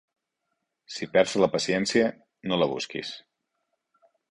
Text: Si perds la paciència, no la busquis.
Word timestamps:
Si 0.93 1.07
perds 1.17 1.35
la 1.43 1.51
paciència, 1.57 2.09
no 2.53 2.59
la 2.63 2.71
busquis. 2.75 3.15